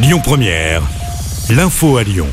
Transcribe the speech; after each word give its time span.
Lyon 0.00 0.20
Première, 0.22 0.82
l'info 1.50 1.96
à 1.96 2.04
Lyon. 2.04 2.28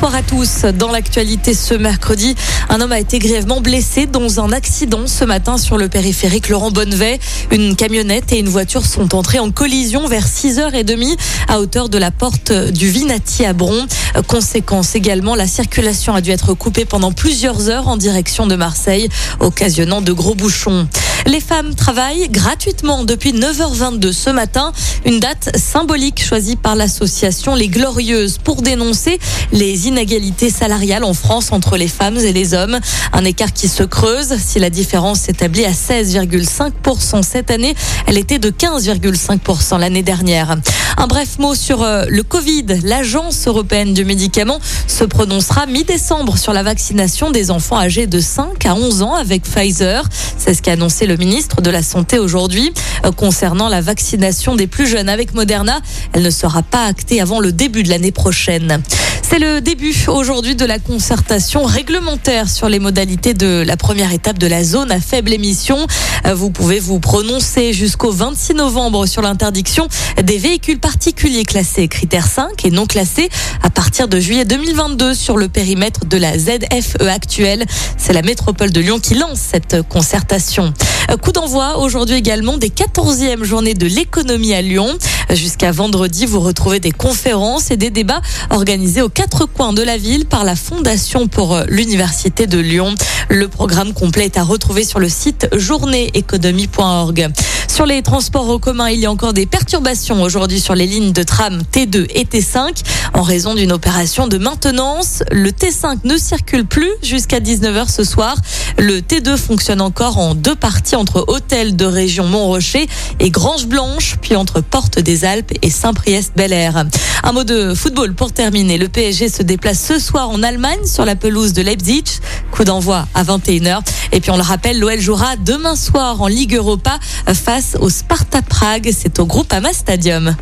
Bonsoir 0.00 0.14
à 0.14 0.22
tous. 0.22 0.64
Dans 0.78 0.92
l'actualité 0.92 1.52
ce 1.52 1.74
mercredi, 1.74 2.36
un 2.68 2.80
homme 2.80 2.92
a 2.92 3.00
été 3.00 3.18
grièvement 3.18 3.60
blessé 3.60 4.06
dans 4.06 4.38
un 4.38 4.52
accident 4.52 5.08
ce 5.08 5.24
matin 5.24 5.58
sur 5.58 5.76
le 5.76 5.88
périphérique 5.88 6.48
Laurent 6.50 6.70
Bonnevet. 6.70 7.18
Une 7.50 7.74
camionnette 7.74 8.32
et 8.32 8.38
une 8.38 8.48
voiture 8.48 8.86
sont 8.86 9.16
entrées 9.16 9.40
en 9.40 9.50
collision 9.50 10.06
vers 10.06 10.28
6h30 10.28 11.18
à 11.48 11.58
hauteur 11.58 11.88
de 11.88 11.98
la 11.98 12.12
porte 12.12 12.52
du 12.52 12.88
Vinati 12.88 13.44
à 13.44 13.52
Bron. 13.52 13.88
Conséquence 14.26 14.94
également, 14.94 15.34
la 15.34 15.46
circulation 15.46 16.14
a 16.14 16.20
dû 16.20 16.30
être 16.30 16.54
coupée 16.54 16.84
pendant 16.84 17.12
plusieurs 17.12 17.68
heures 17.68 17.88
en 17.88 17.96
direction 17.96 18.46
de 18.46 18.56
Marseille, 18.56 19.08
occasionnant 19.40 20.00
de 20.00 20.12
gros 20.12 20.34
bouchons. 20.34 20.88
Les 21.26 21.40
femmes 21.40 21.74
travaillent 21.74 22.28
gratuitement 22.30 23.04
depuis 23.04 23.32
9h22 23.32 24.12
ce 24.12 24.30
matin, 24.30 24.72
une 25.04 25.20
date 25.20 25.50
symbolique 25.56 26.24
choisie 26.24 26.56
par 26.56 26.74
l'association 26.74 27.54
Les 27.54 27.68
Glorieuses 27.68 28.38
pour 28.38 28.62
dénoncer 28.62 29.18
les 29.52 29.88
inégalités 29.88 30.48
salariales 30.48 31.04
en 31.04 31.14
France 31.14 31.52
entre 31.52 31.76
les 31.76 31.88
femmes 31.88 32.16
et 32.16 32.32
les 32.32 32.54
hommes. 32.54 32.78
Un 33.12 33.24
écart 33.24 33.52
qui 33.52 33.68
se 33.68 33.82
creuse. 33.82 34.36
Si 34.38 34.58
la 34.58 34.70
différence 34.70 35.20
s'établit 35.20 35.64
à 35.64 35.72
16,5% 35.72 37.22
cette 37.22 37.50
année, 37.50 37.74
elle 38.06 38.16
était 38.16 38.38
de 38.38 38.50
15,5% 38.50 39.78
l'année 39.78 40.02
dernière. 40.02 40.56
Un 40.96 41.06
bref 41.06 41.38
mot 41.38 41.54
sur 41.54 41.82
euh, 41.82 42.04
le 42.08 42.22
Covid. 42.22 42.64
L'Agence 42.84 43.46
européenne 43.46 43.92
du 43.92 44.04
médicament 44.08 44.58
se 44.88 45.04
prononcera 45.04 45.66
mi-décembre 45.66 46.36
sur 46.38 46.52
la 46.52 46.64
vaccination 46.64 47.30
des 47.30 47.52
enfants 47.52 47.78
âgés 47.78 48.06
de 48.06 48.18
5 48.18 48.66
à 48.66 48.74
11 48.74 49.02
ans 49.02 49.14
avec 49.14 49.42
Pfizer. 49.42 50.02
C'est 50.36 50.54
ce 50.54 50.62
qu'a 50.62 50.72
annoncé 50.72 51.06
le 51.06 51.16
ministre 51.16 51.60
de 51.60 51.70
la 51.70 51.82
Santé 51.82 52.18
aujourd'hui. 52.18 52.72
Euh, 53.04 53.12
concernant 53.12 53.68
la 53.68 53.80
vaccination 53.80 54.56
des 54.56 54.66
plus 54.66 54.86
jeunes 54.86 55.08
avec 55.08 55.34
Moderna, 55.34 55.80
elle 56.12 56.22
ne 56.22 56.30
sera 56.30 56.62
pas 56.62 56.86
actée 56.86 57.20
avant 57.20 57.38
le 57.38 57.52
début 57.52 57.82
de 57.82 57.90
l'année 57.90 58.12
prochaine. 58.12 58.82
C'est 59.30 59.40
le 59.40 59.60
début 59.60 59.94
aujourd'hui 60.08 60.56
de 60.56 60.64
la 60.64 60.78
concertation 60.78 61.62
réglementaire 61.64 62.48
sur 62.48 62.70
les 62.70 62.78
modalités 62.78 63.34
de 63.34 63.62
la 63.66 63.76
première 63.76 64.10
étape 64.14 64.38
de 64.38 64.46
la 64.46 64.64
zone 64.64 64.90
à 64.90 65.00
faible 65.00 65.34
émission. 65.34 65.86
Euh, 66.26 66.34
vous 66.34 66.50
pouvez 66.50 66.80
vous 66.80 66.98
prononcer 66.98 67.74
jusqu'au 67.74 68.10
26 68.10 68.54
novembre 68.54 69.04
sur 69.04 69.20
l'interdiction 69.20 69.86
des 70.22 70.38
véhicules 70.38 70.78
particuliers 70.78 71.44
classés 71.44 71.88
critère 71.88 72.26
5 72.26 72.64
et 72.64 72.70
non 72.70 72.86
classés 72.86 73.28
à 73.62 73.68
partir 73.68 74.08
de 74.08 74.18
juillet 74.18 74.46
2022 74.46 75.12
sur 75.12 75.36
le 75.36 75.48
périmètre 75.48 76.06
de 76.06 76.16
la 76.16 76.38
ZFE 76.38 77.02
actuelle. 77.02 77.66
C'est 77.98 78.14
la 78.14 78.22
métropole 78.22 78.72
de 78.72 78.80
Lyon 78.80 78.98
qui 78.98 79.14
lance 79.14 79.40
cette 79.40 79.82
concertation. 79.90 80.72
Euh, 81.10 81.18
coup 81.18 81.32
d'envoi 81.32 81.78
aujourd'hui 81.78 82.16
également 82.16 82.56
des 82.56 82.70
14e 82.70 83.44
journées 83.44 83.74
de 83.74 83.86
l'économie 83.86 84.54
à 84.54 84.62
Lyon. 84.62 84.96
Jusqu'à 85.30 85.72
vendredi, 85.72 86.24
vous 86.24 86.40
retrouvez 86.40 86.80
des 86.80 86.90
conférences 86.90 87.70
et 87.70 87.76
des 87.76 87.90
débats 87.90 88.22
organisés 88.50 89.02
aux 89.02 89.10
quatre 89.10 89.44
coins 89.46 89.74
de 89.74 89.82
la 89.82 89.98
ville 89.98 90.26
par 90.26 90.42
la 90.44 90.56
Fondation 90.56 91.28
pour 91.28 91.54
euh, 91.54 91.64
l'Université 91.68 92.46
de 92.46 92.58
Lyon. 92.58 92.94
Le 93.28 93.46
programme 93.48 93.92
complet 93.92 94.24
est 94.24 94.38
à 94.38 94.42
retrouver 94.42 94.84
sur 94.84 95.00
le 95.00 95.08
site 95.08 95.48
journéeéconomie.org. 95.54 97.28
Sur 97.68 97.86
les 97.86 98.02
transports 98.02 98.50
en 98.50 98.58
commun, 98.58 98.88
il 98.88 98.98
y 98.98 99.06
a 99.06 99.10
encore 99.10 99.32
des 99.32 99.46
perturbations 99.46 100.20
aujourd'hui 100.22 100.58
sur 100.58 100.74
les 100.74 100.86
lignes 100.86 101.12
de 101.12 101.22
tram 101.22 101.62
T2 101.72 102.06
et 102.10 102.24
T5 102.24 102.82
en 103.14 103.22
raison 103.22 103.54
d'une 103.54 103.70
opération 103.70 104.26
de 104.26 104.36
maintenance. 104.36 105.22
Le 105.30 105.50
T5 105.50 105.98
ne 106.04 106.16
circule 106.16 106.64
plus 106.64 106.90
jusqu'à 107.02 107.38
19h 107.38 107.88
ce 107.88 108.02
soir. 108.02 108.36
Le 108.78 109.00
T2 109.00 109.36
fonctionne 109.36 109.80
encore 109.80 110.18
en 110.18 110.34
deux 110.34 110.56
parties 110.56 110.96
entre 110.96 111.24
Hôtel 111.28 111.76
de 111.76 111.84
Région 111.84 112.24
Montrocher 112.24 112.88
et 113.20 113.30
Grange 113.30 113.66
Blanche, 113.66 114.16
puis 114.20 114.34
entre 114.34 114.60
Porte 114.60 114.98
des 114.98 115.24
Alpes 115.24 115.52
et 115.62 115.70
Saint-Priest-Bel 115.70 116.52
Air. 116.52 116.84
Un 117.22 117.32
mot 117.32 117.44
de 117.44 117.74
football 117.74 118.14
pour 118.14 118.32
terminer. 118.32 118.78
Le 118.78 118.88
PSG 118.88 119.28
se 119.28 119.42
déplace 119.42 119.80
ce 119.80 119.98
soir 119.98 120.30
en 120.30 120.42
Allemagne 120.42 120.84
sur 120.84 121.04
la 121.04 121.14
pelouse 121.14 121.52
de 121.52 121.62
Leipzig. 121.62 122.04
Coup 122.50 122.64
d'envoi 122.64 123.06
à 123.14 123.22
21h. 123.22 123.82
Et 124.12 124.20
puis 124.20 124.30
on 124.30 124.36
le 124.36 124.42
rappelle, 124.42 124.78
l'OL 124.78 125.00
jouera 125.00 125.36
demain 125.36 125.76
soir 125.76 126.20
en 126.20 126.26
Ligue 126.26 126.54
Europa 126.54 126.98
face 127.34 127.76
au 127.80 127.90
Sparta 127.90 128.42
Prague. 128.42 128.90
C'est 128.96 129.18
au 129.18 129.26
groupe 129.26 129.52
Ama 129.52 129.72
Stadium. 129.72 130.36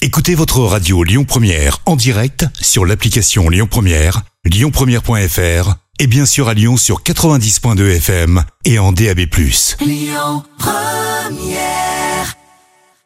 Écoutez 0.00 0.34
votre 0.34 0.60
radio 0.60 1.02
Lyon 1.02 1.24
Première 1.24 1.78
en 1.84 1.96
direct 1.96 2.46
sur 2.60 2.86
l'application 2.86 3.48
Lyon 3.48 3.66
Première, 3.68 4.22
lyonpremière.fr 4.44 5.74
et 5.98 6.06
bien 6.06 6.24
sûr 6.24 6.48
à 6.48 6.54
Lyon 6.54 6.76
sur 6.76 7.02
90.2 7.02 7.96
FM 7.96 8.44
et 8.64 8.78
en 8.78 8.92
DAB+. 8.92 9.20
Lyon 9.80 10.44
Première 10.58 11.97